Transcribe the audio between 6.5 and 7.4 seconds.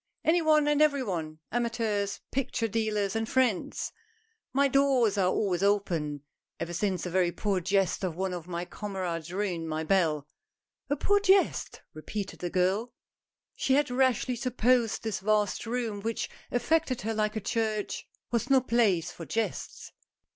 ever since a very